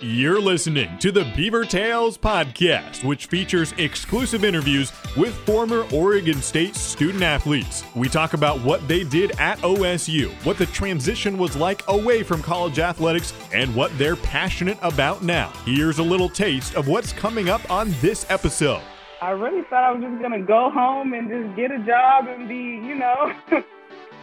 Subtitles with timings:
[0.00, 6.76] You're listening to the Beaver Tales podcast, which features exclusive interviews with former Oregon State
[6.76, 7.82] student athletes.
[7.94, 12.42] We talk about what they did at OSU, what the transition was like away from
[12.42, 15.50] college athletics, and what they're passionate about now.
[15.64, 18.82] Here's a little taste of what's coming up on this episode.
[19.22, 22.46] I really thought I was just gonna go home and just get a job and
[22.46, 23.32] be, you know,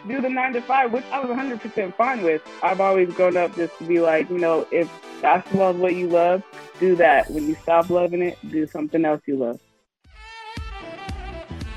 [0.08, 2.42] do the nine to five, which I was 100% fine with.
[2.62, 4.90] I've always grown up just to be like, you know, if
[5.22, 6.44] basketball is what you love,
[6.80, 7.30] do that.
[7.32, 9.60] When you stop loving it, do something else you love.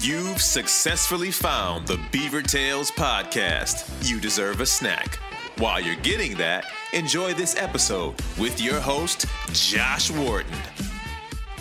[0.01, 4.09] You've successfully found the Beaver Tales podcast.
[4.09, 5.17] You deserve a snack.
[5.59, 10.53] While you're getting that, enjoy this episode with your host, Josh Worden.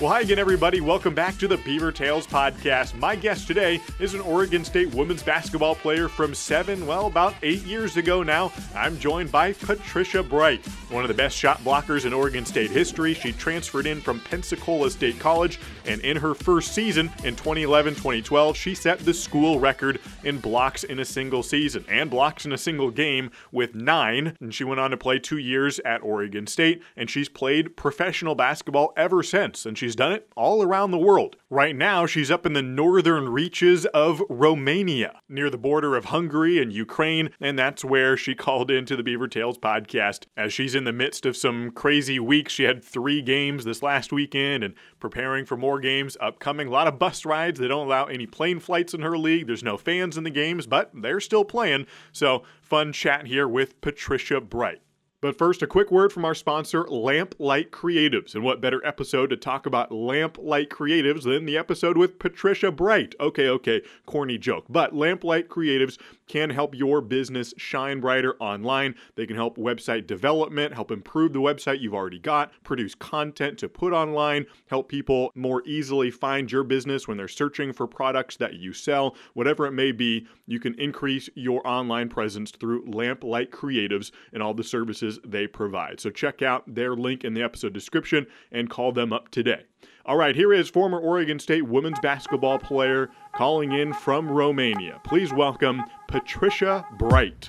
[0.01, 0.81] Well, hi again, everybody.
[0.81, 2.99] Welcome back to the Beaver Tales podcast.
[2.99, 7.63] My guest today is an Oregon State women's basketball player from seven, well, about eight
[7.63, 8.51] years ago now.
[8.75, 13.13] I'm joined by Patricia Bright, one of the best shot blockers in Oregon State history.
[13.13, 18.57] She transferred in from Pensacola State College, and in her first season in 2011 2012,
[18.57, 22.57] she set the school record in blocks in a single season and blocks in a
[22.57, 24.35] single game with nine.
[24.41, 28.35] And she went on to play two years at Oregon State, and she's played professional
[28.35, 29.65] basketball ever since.
[29.65, 31.35] And she She's done it all around the world.
[31.47, 36.59] Right now, she's up in the northern reaches of Romania, near the border of Hungary
[36.59, 40.25] and Ukraine, and that's where she called into the Beaver Tales podcast.
[40.35, 44.11] As she's in the midst of some crazy weeks, she had three games this last
[44.11, 46.69] weekend and preparing for more games upcoming.
[46.69, 47.59] A lot of bus rides.
[47.59, 49.45] They don't allow any plane flights in her league.
[49.45, 51.85] There's no fans in the games, but they're still playing.
[52.11, 54.81] So, fun chat here with Patricia Bright.
[55.25, 58.35] But first, a quick word from our sponsor, Lamplight Creatives.
[58.35, 63.15] And what better episode to talk about Lamplight Creatives than the episode with Patricia Bright?
[63.19, 64.65] Okay, okay, corny joke.
[64.69, 68.95] But Lamplight Creatives can help your business shine brighter online.
[69.15, 73.69] They can help website development, help improve the website you've already got, produce content to
[73.69, 78.55] put online, help people more easily find your business when they're searching for products that
[78.55, 79.15] you sell.
[79.33, 84.53] Whatever it may be, you can increase your online presence through Lamplight Creatives and all
[84.53, 85.99] the services they provide.
[85.99, 89.63] So check out their link in the episode description and call them up today.
[90.07, 95.01] All right, here is former Oregon State women's basketball player calling in from Romania.
[95.03, 97.47] Please welcome Patricia Bright.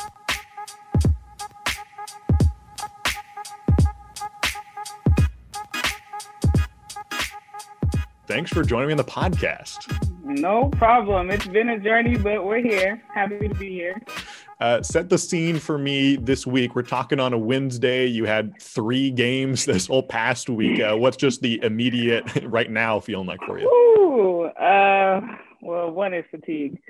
[8.27, 10.03] Thanks for joining me on the podcast.
[10.25, 11.31] No problem.
[11.31, 13.03] It's been a journey, but we're here.
[13.15, 14.01] Happy to be here.
[14.59, 16.75] Uh, set the scene for me this week.
[16.75, 18.07] We're talking on a Wednesday.
[18.07, 20.81] You had three games this whole past week.
[20.81, 23.69] Uh, what's just the immediate right now feeling like for you?
[23.69, 25.21] Ooh, uh,
[25.61, 26.81] well, one is fatigue.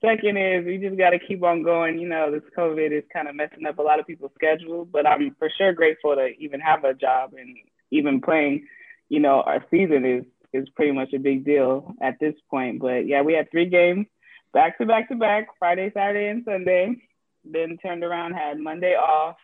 [0.00, 1.98] Second is we just got to keep on going.
[1.98, 5.04] You know, this COVID is kind of messing up a lot of people's schedule, but
[5.04, 7.56] I'm for sure grateful to even have a job and
[7.90, 8.64] even playing.
[9.08, 12.80] You know, our season is is pretty much a big deal at this point.
[12.80, 14.06] But yeah, we had three games
[14.52, 17.02] back to back to back, Friday, Saturday, and Sunday
[17.50, 19.36] then turned around, had Monday off,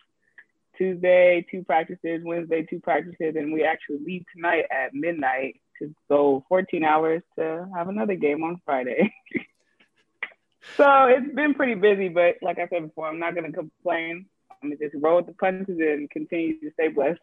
[0.77, 6.45] Tuesday, two practices, Wednesday, two practices, and we actually leave tonight at midnight to go
[6.49, 9.13] 14 hours to have another game on Friday.
[10.77, 14.27] so it's been pretty busy, but like I said before, I'm not going to complain.
[14.51, 17.21] I'm going to just roll with the punches and continue to stay blessed.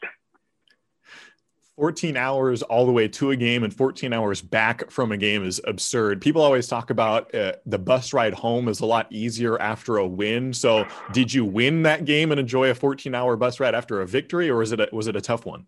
[1.81, 5.44] 14 hours all the way to a game and 14 hours back from a game
[5.44, 6.22] is absurd.
[6.22, 10.06] People always talk about uh, the bus ride home is a lot easier after a
[10.06, 10.53] win.
[10.53, 14.06] So, did you win that game and enjoy a 14 hour bus ride after a
[14.06, 15.66] victory, or was it a, was it a tough one?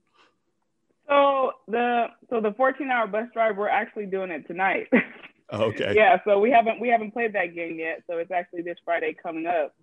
[1.10, 4.90] So the so the 14 hour bus ride, we're actually doing it tonight.
[5.50, 5.94] Oh, okay.
[5.96, 6.20] yeah.
[6.26, 8.04] So we haven't we haven't played that game yet.
[8.06, 9.74] So it's actually this Friday coming up.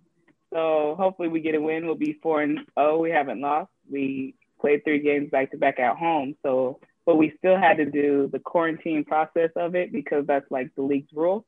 [0.53, 1.85] So hopefully we get a win.
[1.85, 2.99] We'll be four and oh.
[2.99, 3.69] We haven't lost.
[3.91, 6.35] We played three games back to back at home.
[6.43, 10.73] So, but we still had to do the quarantine process of it because that's like
[10.75, 11.45] the league's rule.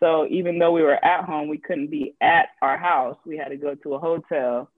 [0.00, 3.16] So even though we were at home, we couldn't be at our house.
[3.24, 4.70] We had to go to a hotel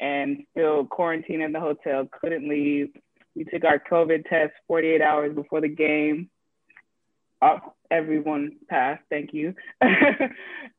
[0.00, 2.88] and still quarantine in the hotel, couldn't leave.
[3.34, 6.30] We took our COVID test 48 hours before the game.
[7.42, 7.58] Oh,
[7.90, 9.54] everyone passed, thank you.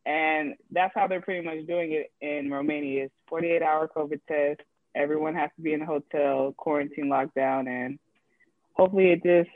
[0.06, 4.62] and that's how they're pretty much doing it in Romania is 48 hour COVID test,
[4.95, 8.00] everyone has to be in a hotel, quarantine lockdown, and
[8.74, 9.50] hopefully it just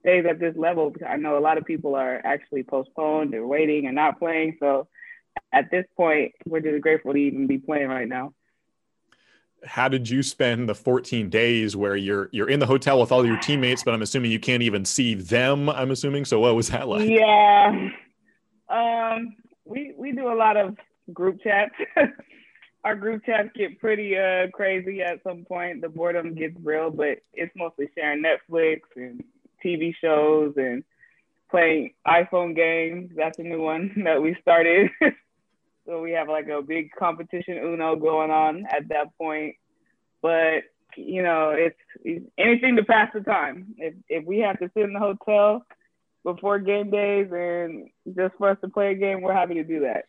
[0.00, 0.90] stays at this level.
[0.90, 4.56] Because I know a lot of people are actually postponed, they're waiting and not playing.
[4.60, 4.88] So
[5.52, 8.34] at this point, we're just grateful to even be playing right now.
[9.64, 13.26] How did you spend the 14 days where you're you're in the hotel with all
[13.26, 16.24] your teammates, but I'm assuming you can't even see them, I'm assuming.
[16.24, 17.08] So what was that like?
[17.08, 17.90] Yeah.
[18.70, 19.36] Um
[19.66, 20.76] we we do a lot of
[21.12, 21.74] group chats
[22.84, 25.82] our group chats get pretty uh crazy at some point.
[25.82, 29.22] The boredom gets real, but it's mostly sharing Netflix and
[29.64, 30.82] TV shows and
[31.50, 33.10] playing iPhone games.
[33.14, 34.90] That's a new one that we started.
[35.86, 39.56] so we have like a big competition Uno going on at that point.
[40.22, 40.62] But
[40.96, 43.74] you know, it's, it's anything to pass the time.
[43.78, 45.64] If if we have to sit in the hotel
[46.24, 49.80] before game days and just for us to play a game, we're happy to do
[49.80, 50.06] that.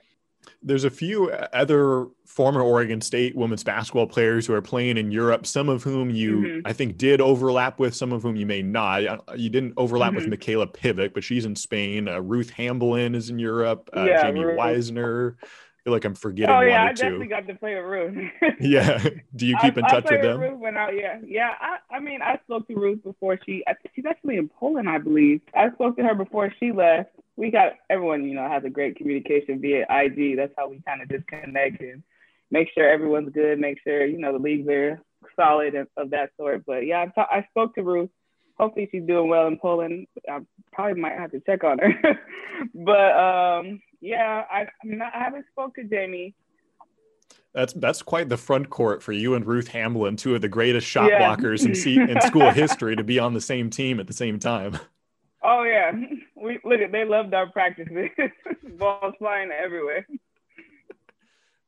[0.64, 5.46] There's a few other former Oregon State women's basketball players who are playing in Europe,
[5.46, 6.68] some of whom you, mm-hmm.
[6.68, 9.06] I think, did overlap with, some of whom you may not.
[9.06, 10.30] Uh, you didn't overlap mm-hmm.
[10.30, 12.08] with Mikayla Pivec, but she's in Spain.
[12.08, 13.90] Uh, Ruth Hamblin is in Europe.
[13.96, 14.60] Uh, yeah, Jamie Ruth.
[14.60, 15.36] Weisner
[15.84, 16.54] feel like I'm forgetting.
[16.54, 18.32] Oh yeah, I definitely got to play with Ruth.
[18.60, 19.04] yeah.
[19.36, 20.40] Do you keep I, in touch with them?
[20.40, 21.54] Ruth when I, yeah, yeah.
[21.60, 23.64] I, I mean, I spoke to Ruth before she.
[23.96, 25.42] She's actually in Poland, I believe.
[25.56, 27.10] I spoke to her before she left.
[27.36, 30.38] We got everyone, you know, has a great communication via IG.
[30.38, 32.04] That's how we kind of disconnect and
[32.52, 33.60] make sure everyone's good.
[33.60, 35.02] Make sure you know the leagues are
[35.36, 36.66] solid and of that sort.
[36.66, 38.10] But yeah, I, I spoke to Ruth.
[38.58, 40.08] Hopefully she's doing well in Poland.
[40.30, 40.40] I
[40.72, 42.20] probably might have to check on her.
[42.76, 46.36] but um, yeah, I, mean, I haven't spoke to Jamie.
[47.54, 50.88] That's that's quite the front court for you and Ruth Hamblin, two of the greatest
[50.88, 51.22] shot yeah.
[51.22, 54.80] blockers in, in school history, to be on the same team at the same time.
[55.44, 55.92] Oh yeah,
[56.36, 58.10] we look at they loved our practices.
[58.78, 60.06] Balls flying everywhere.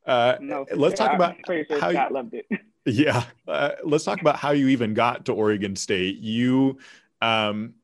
[0.05, 2.45] Uh, no, let's talk about sure how Scott you, loved it.
[2.85, 6.17] Yeah, uh, let's talk about how you even got to Oregon State.
[6.17, 6.79] You
[7.21, 7.75] um,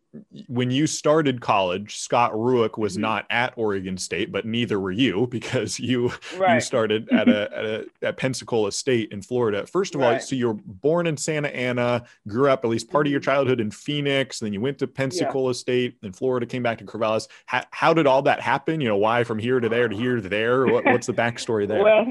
[0.47, 3.01] when you started college, Scott Rueck was mm-hmm.
[3.03, 6.55] not at Oregon State, but neither were you because you right.
[6.55, 9.65] you started at a, at a at Pensacola State in Florida.
[9.65, 10.15] First of right.
[10.15, 13.19] all, so you were born in Santa Ana, grew up at least part of your
[13.19, 13.31] mm-hmm.
[13.31, 15.53] childhood in Phoenix, then you went to Pensacola yeah.
[15.53, 17.27] State in Florida, came back to Corvallis.
[17.45, 18.81] How, how, did all that happen?
[18.81, 20.49] You know, why from here to there to here to there?
[20.69, 21.83] What, what's the backstory there?
[21.83, 22.05] Well,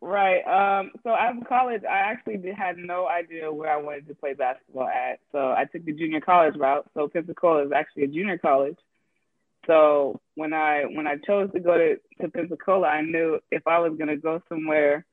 [0.00, 0.42] right.
[0.42, 4.86] Um, so after college, I actually had no idea where I wanted to play basketball
[4.86, 5.18] at.
[5.32, 6.86] So I took the junior college route.
[6.94, 8.76] So Pensacola Is actually a junior college.
[9.66, 13.78] So when I when I chose to go to, to Pensacola, I knew if I
[13.78, 15.04] was gonna go somewhere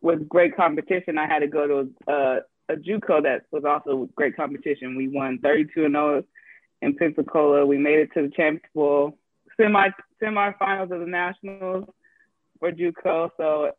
[0.00, 4.36] with great competition, I had to go to a, a JUCO that was also great
[4.36, 4.96] competition.
[4.96, 6.24] We won 32 and 0
[6.82, 7.66] in Pensacola.
[7.66, 9.18] We made it to the Champions Bowl
[9.56, 9.88] semi
[10.22, 11.86] semifinals of the Nationals
[12.58, 13.30] for JUCO.
[13.36, 13.72] So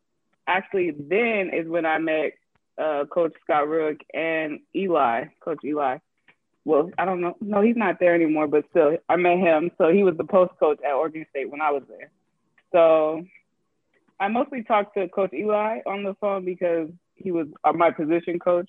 [0.46, 2.32] actually, then is when I met
[2.78, 5.98] uh, Coach Scott Rueck and Eli, Coach Eli
[6.66, 7.36] well, I don't know.
[7.40, 9.70] No, he's not there anymore, but still, I met him.
[9.78, 12.10] So he was the post coach at Oregon State when I was there.
[12.72, 13.24] So
[14.18, 18.40] I mostly talked to Coach Eli on the phone because he was uh, my position
[18.40, 18.68] coach.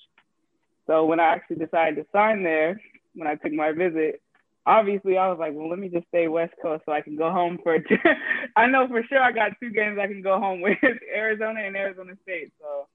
[0.86, 2.80] So when I actually decided to sign there,
[3.16, 4.22] when I took my visit,
[4.68, 7.32] obviously I was like, well, let me just stay West Coast so I can go
[7.32, 7.80] home for.
[8.56, 10.78] I know for sure I got two games I can go home with
[11.12, 12.54] Arizona and Arizona State.
[12.62, 12.88] So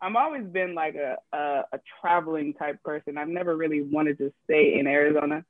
[0.00, 3.18] I've always been like a, a, a traveling type person.
[3.18, 5.44] I've never really wanted to stay in Arizona.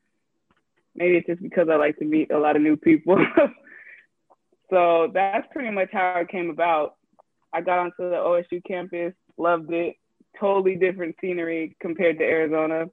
[0.95, 3.19] Maybe it's just because I like to meet a lot of new people.
[4.71, 6.95] so that's pretty much how it came about.
[7.53, 9.97] I got onto the OSU campus, loved it.
[10.39, 12.87] Totally different scenery compared to Arizona.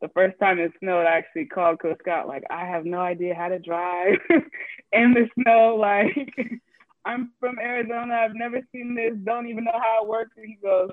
[0.00, 3.34] The first time it snowed, I actually called Coach Scott, like, I have no idea
[3.34, 4.18] how to drive
[4.92, 5.76] in the snow.
[5.78, 6.60] Like,
[7.08, 8.14] I'm from Arizona.
[8.14, 9.14] I've never seen this.
[9.24, 10.32] Don't even know how it works.
[10.36, 10.90] And he goes,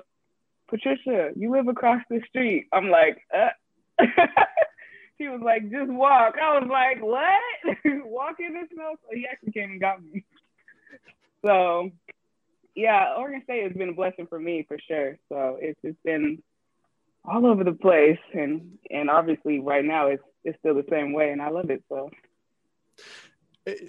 [0.66, 2.68] Patricia, you live across the street.
[2.72, 3.50] I'm like, uh.
[5.18, 6.34] he was like, just walk.
[6.42, 8.04] I was like, what?
[8.06, 8.94] walk in the snow?
[9.02, 10.24] So he actually came and got me.
[11.44, 11.90] So,
[12.74, 15.18] yeah, Oregon State has been a blessing for me for sure.
[15.28, 16.42] So it's just been
[17.24, 21.30] all over the place, and and obviously right now it's it's still the same way,
[21.30, 21.82] and I love it.
[21.88, 22.10] So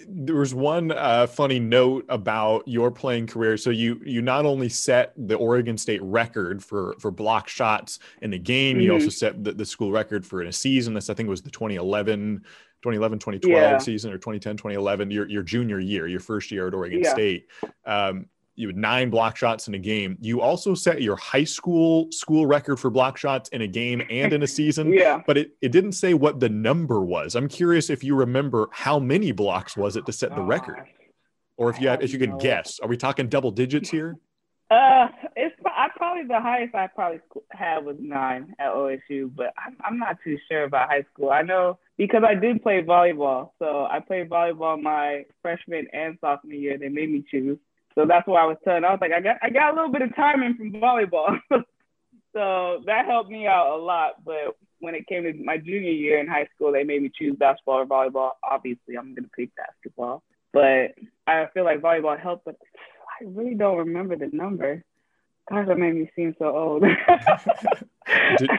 [0.08, 3.56] there was one uh, funny note about your playing career.
[3.56, 8.30] So you you not only set the Oregon State record for for block shots in
[8.30, 8.82] the game, mm-hmm.
[8.82, 10.94] you also set the, the, school record for in a season.
[10.94, 12.44] This I think was the 2011
[12.82, 13.78] 2011 2012 yeah.
[13.78, 17.10] season or 2010 2011 your, your junior year your first year at oregon yeah.
[17.10, 17.48] state
[17.86, 18.26] um,
[18.58, 20.18] you had nine block shots in a game.
[20.20, 24.32] You also set your high school school record for block shots in a game and
[24.32, 24.92] in a season.
[24.92, 25.22] yeah.
[25.26, 27.36] But it, it didn't say what the number was.
[27.36, 30.82] I'm curious if you remember how many blocks was it to set the record,
[31.56, 32.80] or if you have, if you could guess.
[32.80, 34.16] Are we talking double digits here?
[34.70, 37.20] Uh, it's I probably the highest I probably
[37.52, 41.30] had was nine at OSU, but I'm I'm not too sure about high school.
[41.30, 46.52] I know because I did play volleyball, so I played volleyball my freshman and sophomore
[46.52, 46.76] year.
[46.76, 47.56] They made me choose.
[47.98, 48.84] So that's why I was telling.
[48.84, 51.36] I was like, I got I got a little bit of timing from volleyball,
[52.32, 54.24] so that helped me out a lot.
[54.24, 57.34] But when it came to my junior year in high school, they made me choose
[57.36, 58.30] basketball or volleyball.
[58.48, 60.94] Obviously, I'm gonna pick basketball, but
[61.26, 62.44] I feel like volleyball helped.
[62.44, 62.54] But
[63.20, 64.84] I really don't remember the number.
[65.50, 66.82] Gosh, that made me seem so old.
[68.38, 68.50] did,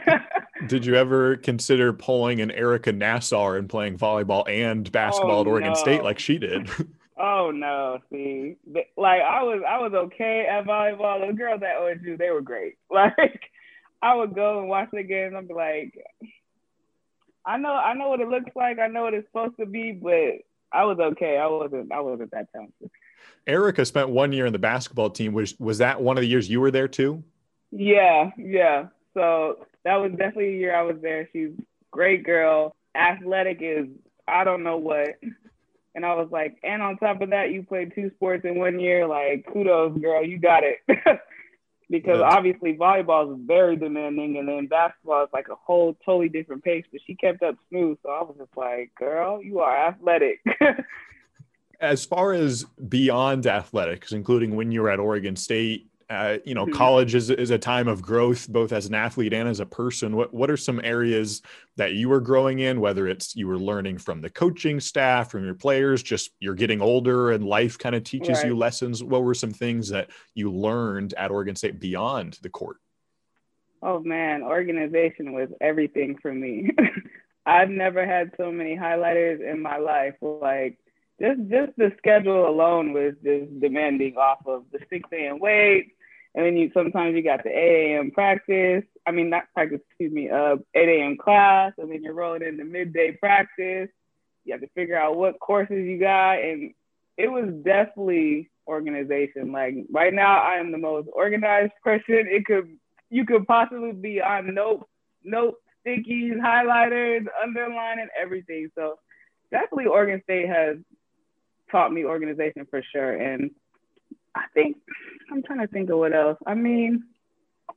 [0.68, 5.48] did, you ever consider pulling an Erica Nassar and playing volleyball and basketball oh, at
[5.48, 5.80] Oregon no.
[5.80, 6.70] State like she did?
[7.20, 8.56] oh no, see,
[8.98, 11.28] like I was, I was okay at volleyball.
[11.28, 12.78] The girls at OSU, they were great.
[12.92, 13.42] Like
[14.02, 15.36] I would go and watch the games.
[15.38, 15.94] I'd be like,
[17.46, 18.80] I know, I know what it looks like.
[18.80, 21.38] I know what it's supposed to be, but I was okay.
[21.38, 22.92] I wasn't, I wasn't that talented.
[23.48, 25.34] Erica spent one year in the basketball team.
[25.34, 27.24] Was was that one of the years you were there too?
[27.72, 28.88] Yeah, yeah.
[29.14, 31.28] So that was definitely a year I was there.
[31.34, 31.52] She's
[31.92, 32.76] great girl.
[32.96, 33.88] Athletic is
[34.28, 35.16] I don't know what.
[36.00, 38.80] And I was like, and on top of that, you played two sports in one
[38.80, 39.06] year.
[39.06, 40.78] Like, kudos, girl, you got it.
[41.90, 42.36] because That's...
[42.36, 46.86] obviously volleyball is very demanding, and then basketball is like a whole totally different pace.
[46.90, 50.40] But she kept up smooth, so I was just like, girl, you are athletic.
[51.82, 56.66] as far as beyond athletics, including when you were at Oregon State, uh, you know,
[56.66, 56.74] mm-hmm.
[56.74, 60.16] college is, is a time of growth, both as an athlete and as a person.
[60.16, 61.44] What what are some areas
[61.78, 62.82] that you were growing in?
[62.82, 66.82] Whether it's you were learning from the coaching staff, from your players, just you're getting
[66.82, 68.48] older and life kind of teaches right.
[68.48, 69.04] you lessons.
[69.04, 72.78] What were some things that you learned at Oregon State beyond the court?
[73.84, 76.72] Oh man, organization was everything for me.
[77.46, 80.16] I've never had so many highlighters in my life.
[80.22, 80.80] Like
[81.22, 85.40] just just the schedule alone was just demanding off of the 6 a.m.
[85.40, 85.94] wait.
[86.40, 88.12] And then you sometimes you got the 8 a.m.
[88.12, 88.86] practice.
[89.06, 91.18] I mean not practice, excuse me, uh 8 a.m.
[91.18, 93.90] class, and then you're rolling into midday practice.
[94.46, 96.40] You have to figure out what courses you got.
[96.40, 96.74] And
[97.18, 99.52] it was definitely organization.
[99.52, 102.70] Like right now I am the most organized person it could
[103.10, 104.88] you could possibly be on note
[105.26, 105.56] note
[105.86, 108.70] stickies, highlighters, underlining everything.
[108.76, 108.98] So
[109.52, 110.78] definitely Oregon State has
[111.70, 113.12] taught me organization for sure.
[113.12, 113.52] And
[114.40, 114.78] I think
[115.32, 116.38] I'm trying to think of what else.
[116.46, 117.04] I mean,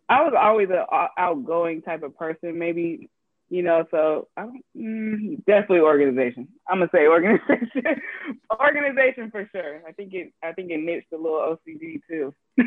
[0.08, 0.84] I was always an
[1.18, 3.10] outgoing type of person, maybe,
[3.50, 6.48] you know, so I mm, definitely organization.
[6.68, 7.82] I'm gonna say organization,
[8.60, 9.82] organization for sure.
[9.86, 12.34] I think it, I think it niched a little OCD too.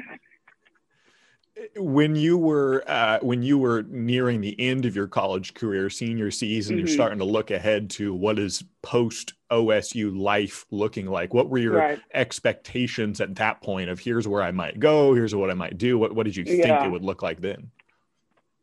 [1.77, 6.29] when you were uh, when you were nearing the end of your college career, senior
[6.31, 6.85] season, mm-hmm.
[6.85, 9.33] you're starting to look ahead to what is post
[9.63, 11.33] OSU life looking like.
[11.33, 11.99] What were your right.
[12.13, 15.97] expectations at that point of here's where I might go, here's what I might do?
[15.97, 17.71] What what did you think it would look like then?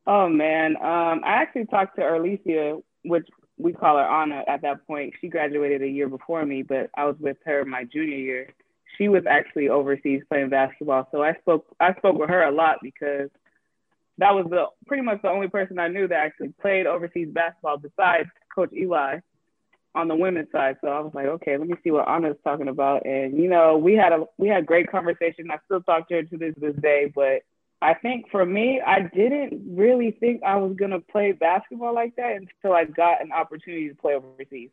[0.06, 3.26] Oh man, um, I actually talked to Arlicia, which
[3.58, 5.14] we call her Anna at that point.
[5.20, 8.54] She graduated a year before me, but I was with her my junior year
[8.99, 11.08] she was actually overseas playing basketball.
[11.11, 13.30] So I spoke I spoke with her a lot because
[14.18, 17.78] that was the pretty much the only person I knew that actually played overseas basketball
[17.78, 19.18] besides Coach Eli
[19.94, 20.76] on the women's side.
[20.80, 23.04] So I was like, okay, let me see what Anna's talking about.
[23.04, 25.50] And you know, we had a we had great conversation.
[25.50, 27.42] I still talk to her to this this day, but
[27.80, 32.37] I think for me, I didn't really think I was gonna play basketball like that
[32.37, 34.70] until I got an opportunity to play overseas.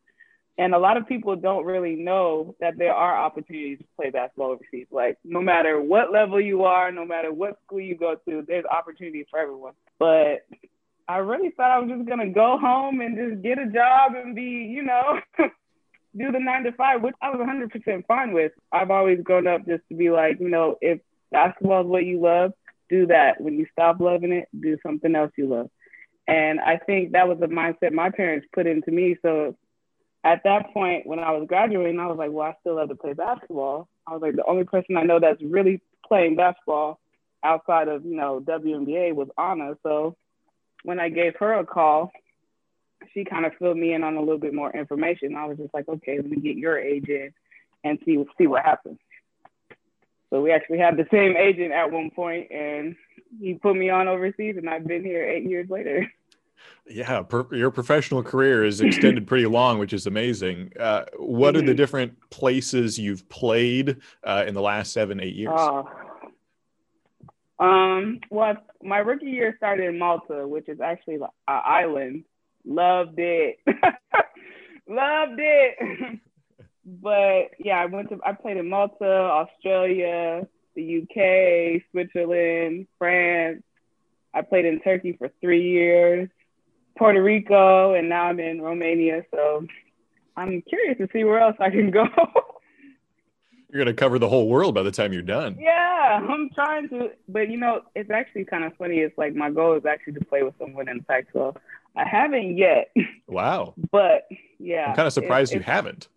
[0.57, 4.51] And a lot of people don't really know that there are opportunities to play basketball
[4.51, 4.87] overseas.
[4.91, 8.65] Like no matter what level you are, no matter what school you go to, there's
[8.65, 9.73] opportunities for everyone.
[9.97, 10.45] But
[11.09, 14.35] I really thought I was just gonna go home and just get a job and
[14.35, 15.19] be, you know,
[16.15, 18.51] do the nine to five, which I was 100% fine with.
[18.71, 20.99] I've always grown up just to be like, you know, if
[21.31, 22.53] basketball is what you love,
[22.91, 23.41] do that.
[23.41, 25.71] When you stop loving it, do something else you love.
[26.27, 29.17] And I think that was the mindset my parents put into me.
[29.23, 29.57] So
[30.23, 32.95] at that point, when I was graduating, I was like, well, I still love to
[32.95, 33.87] play basketball.
[34.05, 36.99] I was like, the only person I know that's really playing basketball
[37.43, 39.75] outside of, you know, WNBA was Anna.
[39.81, 40.15] So
[40.83, 42.11] when I gave her a call,
[43.13, 45.35] she kind of filled me in on a little bit more information.
[45.35, 47.33] I was just like, okay, let me get your agent
[47.83, 48.99] and see see what happens.
[50.29, 52.95] So we actually had the same agent at one point, and
[53.39, 56.07] he put me on overseas, and I've been here eight years later.
[56.87, 60.73] Yeah, per, your professional career is extended pretty long, which is amazing.
[60.79, 61.57] Uh, what mm-hmm.
[61.57, 61.77] are the mm-hmm.
[61.77, 65.53] different places you've played uh, in the last seven, eight years?
[65.55, 65.83] Uh,
[67.59, 72.23] um, well, my rookie year started in Malta, which is actually an island.
[72.65, 73.59] Loved it.
[74.87, 76.19] Loved it.
[76.85, 83.63] but yeah, I went to I played in Malta, Australia, the UK, Switzerland, France.
[84.33, 86.29] I played in Turkey for three years.
[86.97, 89.23] Puerto Rico, and now I'm in Romania.
[89.31, 89.65] So
[90.35, 92.03] I'm curious to see where else I can go.
[93.69, 95.55] you're going to cover the whole world by the time you're done.
[95.59, 97.11] Yeah, I'm trying to.
[97.27, 98.99] But you know, it's actually kind of funny.
[98.99, 101.55] It's like my goal is actually to play with someone in the Pac-12.
[101.95, 102.91] I haven't yet.
[103.27, 103.75] Wow.
[103.91, 106.07] but yeah, I'm kind of surprised you haven't.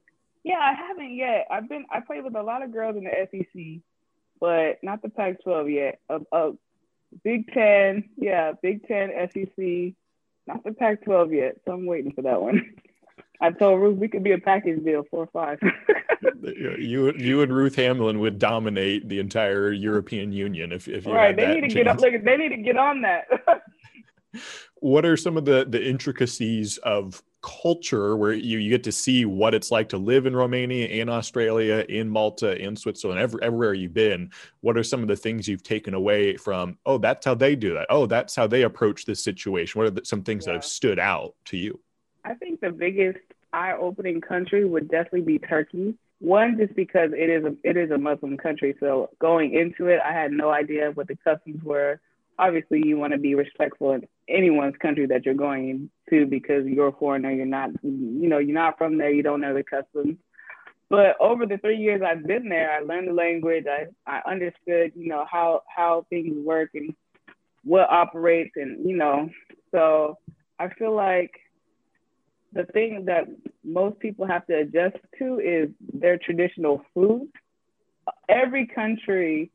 [0.45, 1.47] Yeah, I haven't yet.
[1.51, 3.83] I've been I played with a lot of girls in the SEC,
[4.41, 6.01] but not the Pac-12 yet.
[6.09, 6.53] A, a
[7.23, 9.95] Big Ten, yeah, Big Ten, SEC,
[10.47, 12.75] not the Pac-12 yet, so I'm waiting for that one.
[13.43, 15.59] I told Ruth we could be a package deal, four or five.
[16.43, 21.37] you you and Ruth Hamblin would dominate the entire European Union if if you right.
[21.37, 21.75] they need to chance.
[21.75, 22.01] get up.
[22.01, 23.27] Look, they need to get on that.
[24.77, 29.25] what are some of the the intricacies of culture where you, you get to see
[29.25, 33.75] what it's like to live in Romania, in Australia, in Malta, in Switzerland, every, everywhere
[33.75, 34.31] you've been.
[34.61, 37.75] What are some of the things you've taken away from, oh, that's how they do
[37.75, 37.89] that.
[37.91, 39.81] Oh, that's how they approach this situation.
[39.81, 40.53] What are the, some things yeah.
[40.53, 41.81] that have stood out to you?
[42.25, 43.19] I think the biggest
[43.53, 45.95] eye opening country would definitely be Turkey.
[46.21, 48.77] One, just because it is a, it is a Muslim country.
[48.79, 52.01] So going into it, I had no idea what the customs were
[52.39, 56.89] obviously you want to be respectful in anyone's country that you're going to because you're
[56.89, 60.17] a foreigner you're not you know you're not from there you don't know the customs
[60.89, 64.93] but over the three years i've been there i learned the language i, I understood
[64.95, 66.95] you know how how things work and
[67.65, 69.29] what operates and you know
[69.71, 70.19] so
[70.59, 71.33] i feel like
[72.53, 73.25] the thing that
[73.65, 77.29] most people have to adjust to is their traditional food
[78.29, 79.51] every country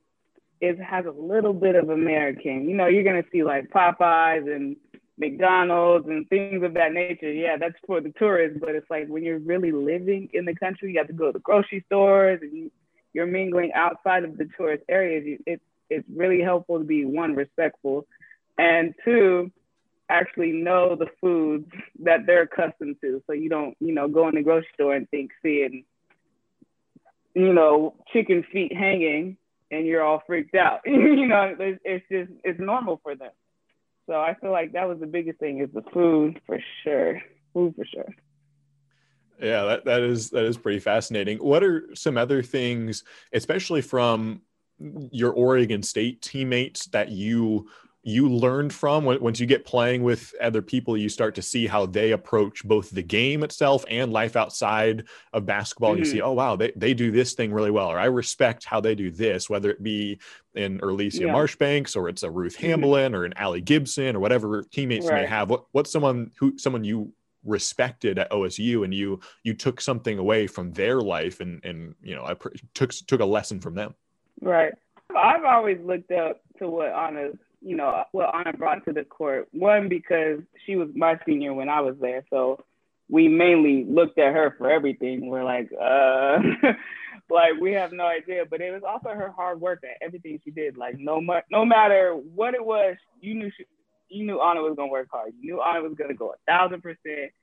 [0.59, 2.67] it has a little bit of American.
[2.67, 4.75] You know, you're gonna see like Popeyes and
[5.17, 7.31] McDonald's and things of that nature.
[7.31, 10.91] Yeah, that's for the tourists, but it's like when you're really living in the country,
[10.91, 12.71] you have to go to the grocery stores and you,
[13.13, 15.39] you're mingling outside of the tourist areas.
[15.45, 18.07] It's it's really helpful to be one respectful,
[18.57, 19.51] and two
[20.09, 21.69] actually know the foods
[22.03, 23.21] that they're accustomed to.
[23.27, 25.85] So you don't you know go in the grocery store and think seeing
[27.33, 29.37] you know chicken feet hanging
[29.71, 30.81] and you're all freaked out.
[30.85, 33.31] you know, it's, it's just it's normal for them.
[34.07, 37.21] So I feel like that was the biggest thing is the food for sure.
[37.53, 38.15] Food for sure.
[39.41, 41.37] Yeah, that, that is that is pretty fascinating.
[41.37, 44.41] What are some other things, especially from
[44.79, 47.67] your Oregon State teammates, that you
[48.03, 51.85] you learned from once you get playing with other people you start to see how
[51.85, 55.99] they approach both the game itself and life outside of basketball mm-hmm.
[55.99, 56.27] you see mm-hmm.
[56.27, 59.11] oh wow they, they do this thing really well or i respect how they do
[59.11, 60.17] this whether it be
[60.55, 61.31] in Erlesia yeah.
[61.31, 62.67] Marchbanks or it's a Ruth mm-hmm.
[62.67, 65.21] Hamblin or an Allie Gibson or whatever teammates right.
[65.21, 67.13] may have what, what's someone who someone you
[67.45, 72.15] respected at OSU and you you took something away from their life and and you
[72.15, 73.93] know I pr- took took a lesson from them
[74.41, 74.73] right
[75.15, 79.49] I've always looked up to what Anna's you know, what Anna brought to the court.
[79.51, 82.23] One, because she was my senior when I was there.
[82.29, 82.63] So
[83.09, 85.27] we mainly looked at her for everything.
[85.27, 86.39] We're like, uh,
[87.29, 88.45] like we have no idea.
[88.49, 90.77] But it was also her hard work at everything she did.
[90.77, 93.65] Like no, no matter what it was, you knew she,
[94.07, 95.33] you knew Anna was gonna work hard.
[95.41, 97.33] You knew Anna was gonna go a thousand percent.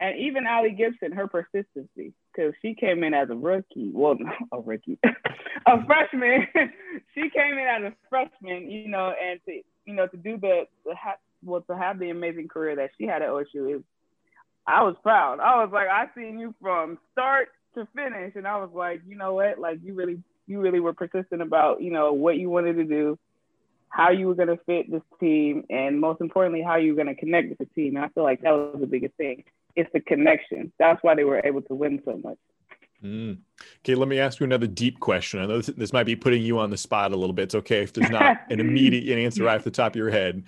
[0.00, 3.90] And even Allie Gibson, her persistency, because she came in as a rookie.
[3.92, 4.98] Well, not a rookie,
[5.66, 6.48] a freshman.
[7.14, 10.38] she came in as a freshman, you know, and to you know to do
[10.96, 13.82] ha- well to have the amazing career that she had at OSU is,
[14.66, 15.40] I was proud.
[15.40, 19.16] I was like, I seen you from start to finish, and I was like, you
[19.16, 22.74] know what, like you really, you really were persistent about, you know, what you wanted
[22.74, 23.18] to do,
[23.88, 27.48] how you were gonna fit this team, and most importantly, how you were gonna connect
[27.50, 27.96] with the team.
[27.96, 29.44] And I feel like that was the biggest thing
[29.76, 30.72] it's the connection.
[30.78, 32.38] That's why they were able to win so much.
[33.02, 33.38] Mm.
[33.84, 35.40] Okay, let me ask you another deep question.
[35.40, 37.42] I know this, this, might be putting you on the spot a little bit.
[37.44, 40.44] It's okay if there's not an immediate answer right off the top of your head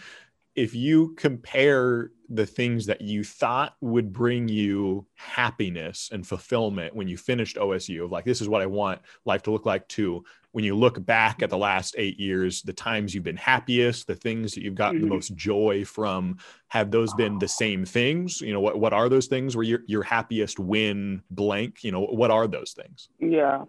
[0.56, 7.08] if you compare the things that you thought would bring you happiness and fulfillment when
[7.08, 10.24] you finished OSU of like this is what I want life to look like too
[10.52, 14.14] when you look back at the last 8 years the times you've been happiest the
[14.14, 15.08] things that you've gotten mm-hmm.
[15.08, 19.08] the most joy from have those been the same things you know what what are
[19.08, 23.62] those things where your your happiest win blank you know what are those things yeah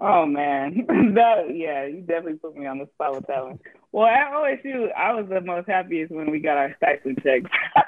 [0.00, 3.58] Oh man, that yeah, you definitely put me on the spot with that one.
[3.90, 7.50] Well, at OSU, I was the most happiest when we got our stipend checks.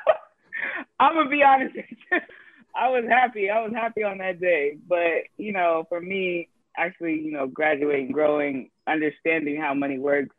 [0.98, 1.76] I'm gonna be honest.
[2.74, 3.50] I was happy.
[3.50, 4.78] I was happy on that day.
[4.88, 10.34] But you know, for me, actually, you know, graduating, growing, understanding how money works,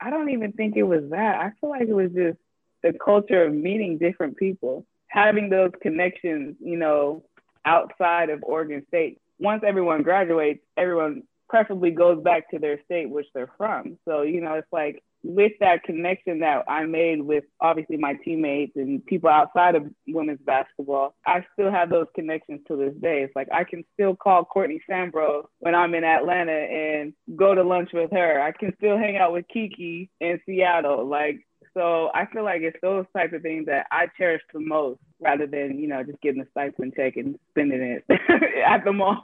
[0.00, 1.40] I don't even think it was that.
[1.40, 2.38] I feel like it was just
[2.82, 7.22] the culture of meeting different people, having those connections, you know,
[7.64, 13.26] outside of Oregon State once everyone graduates, everyone preferably goes back to their state which
[13.34, 13.98] they're from.
[14.04, 18.72] So, you know, it's like with that connection that I made with obviously my teammates
[18.76, 23.22] and people outside of women's basketball, I still have those connections to this day.
[23.22, 27.64] It's like I can still call Courtney Sambro when I'm in Atlanta and go to
[27.64, 28.40] lunch with her.
[28.40, 31.06] I can still hang out with Kiki in Seattle.
[31.06, 35.00] Like so I feel like it's those types of things that I cherish the most
[35.20, 38.04] rather than, you know, just getting a stipend check and spending it
[38.66, 39.22] at the mall.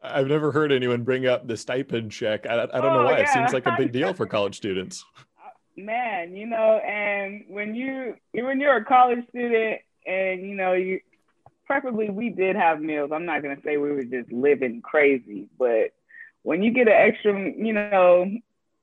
[0.00, 2.46] I've never heard anyone bring up the stipend check.
[2.46, 3.18] I, I don't oh, know why.
[3.18, 3.22] Yeah.
[3.22, 5.04] It seems like a big deal for college students.
[5.78, 11.00] Man, you know, and when you when you're a college student and you know you
[11.66, 13.10] preferably we did have meals.
[13.12, 15.92] I'm not gonna say we were just living crazy, but
[16.42, 18.30] when you get an extra, you know,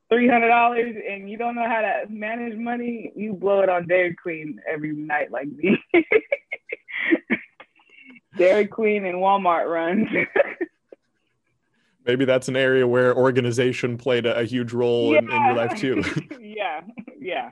[0.09, 3.87] three hundred dollars and you don't know how to manage money, you blow it on
[3.87, 5.77] Dairy Queen every night like me.
[8.37, 10.07] Dairy Queen and Walmart runs.
[12.05, 15.19] Maybe that's an area where organization played a, a huge role yeah.
[15.19, 16.03] in, in, your life too.
[16.39, 16.81] yeah,
[17.19, 17.51] yeah.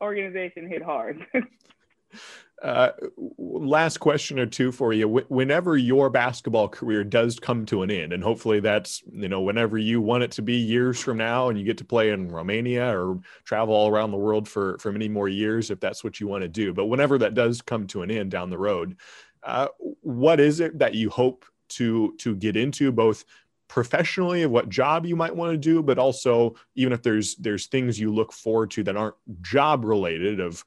[0.00, 1.26] Organization hit hard.
[2.62, 2.90] uh,
[3.36, 5.08] last question or two for you.
[5.08, 9.76] Whenever your basketball career does come to an end, and hopefully that's you know whenever
[9.76, 12.96] you want it to be years from now, and you get to play in Romania
[12.96, 16.28] or travel all around the world for for many more years, if that's what you
[16.28, 16.72] want to do.
[16.72, 18.96] But whenever that does come to an end down the road,
[19.42, 23.24] uh, what is it that you hope to to get into both
[23.68, 27.66] professionally of what job you might want to do but also even if there's there's
[27.66, 30.64] things you look forward to that aren't job related of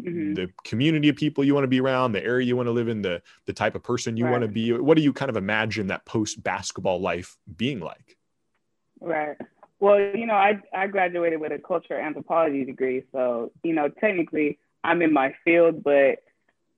[0.00, 0.34] mm-hmm.
[0.34, 2.88] the community of people you want to be around the area you want to live
[2.88, 4.30] in the the type of person you right.
[4.30, 8.16] want to be what do you kind of imagine that post basketball life being like
[9.00, 9.36] right
[9.80, 14.58] well you know i i graduated with a culture anthropology degree so you know technically
[14.84, 16.18] i'm in my field but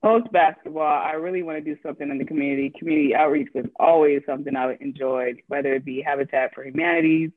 [0.07, 2.71] post basketball, I really want to do something in the community.
[2.79, 7.31] Community outreach was always something I enjoyed, whether it be Habitat for Humanities,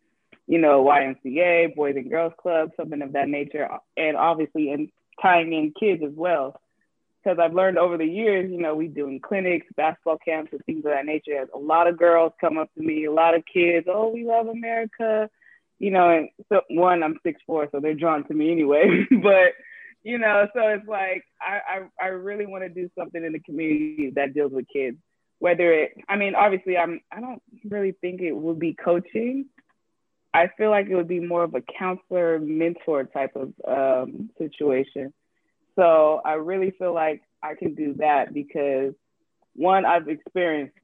[0.47, 4.89] you know, YMCA, Boys and Girls Club, something of that nature, and obviously in
[5.21, 6.61] tying in kids as well.
[7.23, 10.85] Because I've learned over the years, you know, we doing clinics, basketball camps, and things
[10.85, 11.45] of that nature.
[11.53, 14.47] A lot of girls come up to me, a lot of kids, oh, we love
[14.47, 15.29] America,
[15.81, 16.09] you know.
[16.09, 19.09] And so one, I'm six four, so they're drawn to me anyway.
[19.23, 19.55] but
[20.03, 21.61] you know, so it's like I,
[22.01, 24.97] I, I really want to do something in the community that deals with kids.
[25.39, 29.47] Whether it, I mean, obviously, I'm I don't really think it would be coaching.
[30.33, 35.13] I feel like it would be more of a counselor mentor type of um, situation.
[35.77, 38.95] So I really feel like I can do that because
[39.55, 40.75] one, I've experienced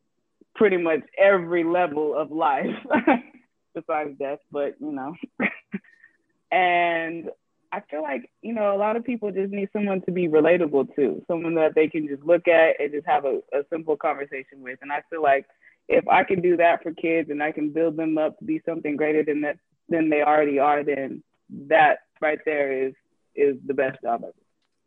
[0.55, 2.75] pretty much every level of life
[3.75, 5.15] besides death, but you know.
[6.51, 7.31] and
[7.77, 10.97] I feel like, you know, a lot of people just need someone to be relatable
[10.97, 14.63] to, someone that they can just look at and just have a, a simple conversation
[14.63, 14.79] with.
[14.81, 15.45] And I feel like
[15.87, 18.63] if I can do that for kids and I can build them up to be
[18.65, 19.59] something greater than that
[19.91, 21.23] than they already are, then
[21.69, 22.95] that right there is
[23.35, 24.33] is the best job ever.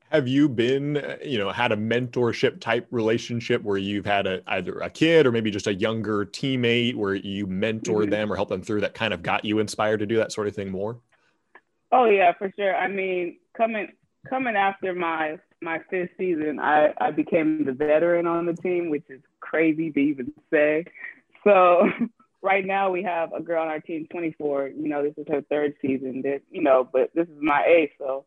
[0.09, 4.79] Have you been, you know, had a mentorship type relationship where you've had a, either
[4.79, 8.09] a kid or maybe just a younger teammate where you mentor mm-hmm.
[8.09, 10.47] them or help them through that kind of got you inspired to do that sort
[10.47, 10.99] of thing more?
[11.91, 12.75] Oh yeah, for sure.
[12.75, 13.89] I mean, coming
[14.29, 19.05] coming after my my fifth season, I I became the veteran on the team, which
[19.09, 20.85] is crazy to even say.
[21.43, 21.89] So
[22.41, 24.69] right now we have a girl on our team, 24.
[24.69, 26.21] You know, this is her third season.
[26.23, 28.25] That you know, but this is my age, so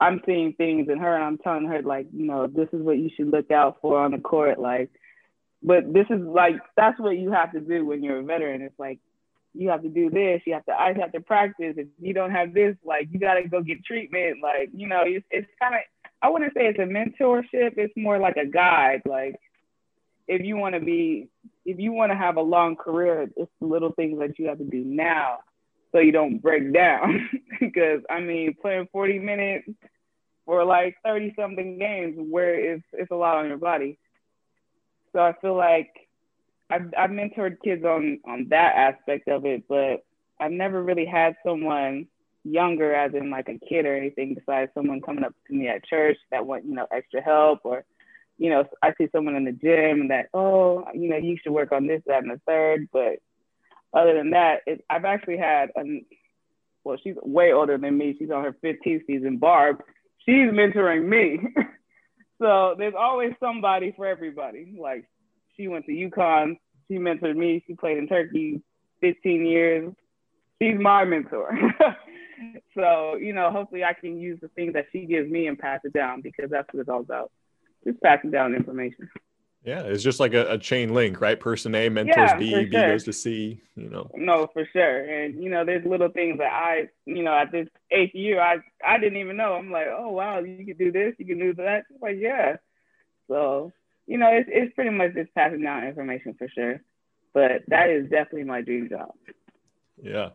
[0.00, 2.98] I'm seeing things in her, and I'm telling her like, you know, this is what
[2.98, 4.90] you should look out for on the court, like.
[5.66, 8.60] But this is like that's what you have to do when you're a veteran.
[8.60, 8.98] It's like
[9.54, 11.74] you have to do this, you have to, I have to practice.
[11.76, 14.38] If you don't have this, like you got to go get treatment.
[14.42, 15.80] Like, you know, it's, it's kind of,
[16.20, 17.74] I wouldn't say it's a mentorship.
[17.76, 19.02] It's more like a guide.
[19.06, 19.36] Like
[20.26, 21.28] if you want to be,
[21.64, 24.64] if you want to have a long career, it's little things that you have to
[24.64, 25.38] do now
[25.92, 27.30] so you don't break down.
[27.60, 29.68] because I mean, playing 40 minutes
[30.46, 33.98] for like 30 something games where it's, it's a lot on your body.
[35.12, 36.03] So I feel like
[36.70, 40.04] I've, I've mentored kids on on that aspect of it, but
[40.40, 42.06] I've never really had someone
[42.44, 45.84] younger, as in like a kid or anything, besides someone coming up to me at
[45.84, 47.84] church that want you know extra help, or
[48.38, 51.72] you know I see someone in the gym that oh you know you should work
[51.72, 52.88] on this, that, and the third.
[52.92, 53.20] But
[53.92, 56.04] other than that, it, I've actually had a
[56.84, 58.14] well, she's way older than me.
[58.18, 59.38] She's on her 15th season.
[59.38, 59.82] Barb,
[60.24, 61.40] she's mentoring me.
[62.40, 64.76] so there's always somebody for everybody.
[64.78, 65.06] Like
[65.56, 66.56] she went to UConn.
[66.88, 67.62] She mentored me.
[67.66, 68.60] She played in Turkey
[69.00, 69.92] 15 years.
[70.60, 71.56] She's my mentor.
[72.74, 75.80] so, you know, hopefully I can use the things that she gives me and pass
[75.84, 77.30] it down because that's what it's all about.
[77.84, 79.08] Just passing down information.
[79.64, 81.40] Yeah, it's just like a, a chain link, right?
[81.40, 84.10] Person A mentors yeah, B, B goes to C, you know.
[84.14, 85.04] No, for sure.
[85.04, 88.58] And you know, there's little things that I, you know, at this eighth year, I
[88.86, 89.54] I didn't even know.
[89.54, 91.84] I'm like, oh wow, you can do this, you can do that.
[91.90, 92.56] I'm like, yeah.
[93.26, 93.72] So
[94.06, 96.80] you know, it's, it's pretty much just passing down information for sure.
[97.32, 99.12] But that is definitely my dream job.
[100.00, 100.30] Yeah.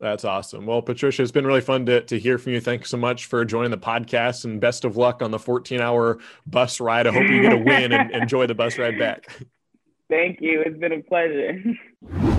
[0.00, 0.66] That's awesome.
[0.66, 2.60] Well, Patricia, it's been really fun to, to hear from you.
[2.60, 6.18] Thanks so much for joining the podcast and best of luck on the 14 hour
[6.46, 7.06] bus ride.
[7.06, 9.28] I hope you get a win and enjoy the bus ride back.
[10.10, 10.62] Thank you.
[10.66, 11.62] It's been a pleasure.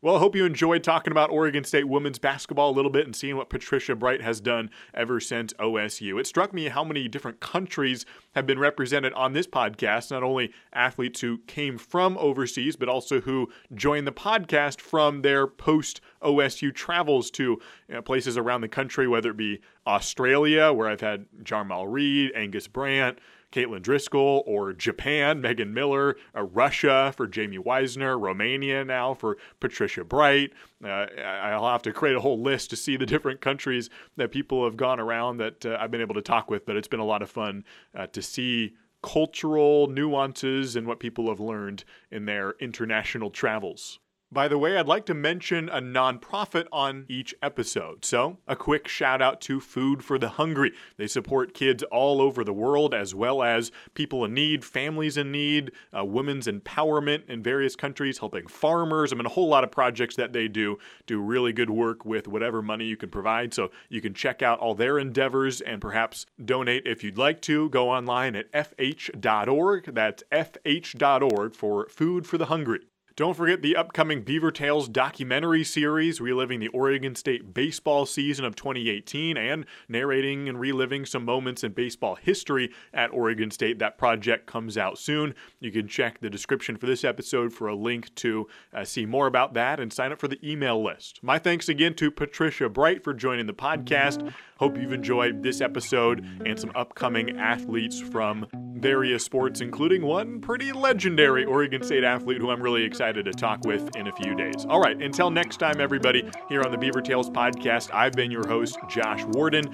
[0.00, 3.16] Well, I hope you enjoyed talking about Oregon State women's basketball a little bit and
[3.16, 6.20] seeing what Patricia Bright has done ever since OSU.
[6.20, 8.06] It struck me how many different countries
[8.36, 13.20] have been represented on this podcast, not only athletes who came from overseas, but also
[13.22, 17.42] who joined the podcast from their post OSU travels to
[17.88, 22.30] you know, places around the country, whether it be Australia, where I've had Jarmal Reed,
[22.36, 23.18] Angus Brandt,
[23.52, 30.04] Caitlin Driscoll, or Japan, Megan Miller, uh, Russia for Jamie Weisner, Romania now for Patricia
[30.04, 30.52] Bright.
[30.84, 34.64] Uh, I'll have to create a whole list to see the different countries that people
[34.64, 37.04] have gone around that uh, I've been able to talk with, but it's been a
[37.04, 37.64] lot of fun
[37.96, 44.00] uh, to see cultural nuances and what people have learned in their international travels.
[44.30, 48.04] By the way, I'd like to mention a nonprofit on each episode.
[48.04, 50.72] So, a quick shout out to Food for the Hungry.
[50.98, 55.32] They support kids all over the world, as well as people in need, families in
[55.32, 59.14] need, uh, women's empowerment in various countries, helping farmers.
[59.14, 62.28] I mean, a whole lot of projects that they do do really good work with
[62.28, 63.54] whatever money you can provide.
[63.54, 67.70] So, you can check out all their endeavors and perhaps donate if you'd like to.
[67.70, 69.94] Go online at fh.org.
[69.94, 72.80] That's fh.org for Food for the Hungry.
[73.18, 78.54] Don't forget the upcoming Beaver Tales documentary series reliving the Oregon State baseball season of
[78.54, 83.80] 2018 and narrating and reliving some moments in baseball history at Oregon State.
[83.80, 85.34] That project comes out soon.
[85.58, 89.26] You can check the description for this episode for a link to uh, see more
[89.26, 91.18] about that and sign up for the email list.
[91.20, 94.32] My thanks again to Patricia Bright for joining the podcast.
[94.58, 100.70] Hope you've enjoyed this episode and some upcoming athletes from various sports, including one pretty
[100.70, 104.66] legendary Oregon State athlete who I'm really excited to talk with in a few days.
[104.68, 108.46] All right, until next time, everybody, here on the Beaver Tales podcast, I've been your
[108.46, 109.64] host, Josh Worden.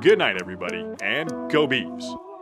[0.00, 2.33] Good night, everybody, and go Beavs.